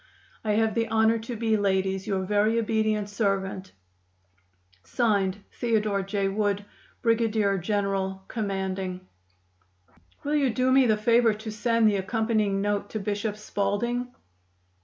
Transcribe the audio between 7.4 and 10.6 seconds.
General Commanding." "Will you